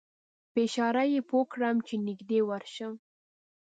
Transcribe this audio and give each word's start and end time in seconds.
په 0.51 0.59
اشاره 0.65 1.03
یې 1.13 1.21
پوی 1.29 1.43
کړم 1.51 1.77
چې 1.87 1.95
نږدې 2.07 2.39
ورشم. 2.49 2.93